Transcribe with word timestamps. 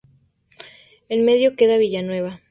En 1.09 1.25
medio 1.25 1.55
queda 1.55 1.77
Villanueva. 1.77 2.39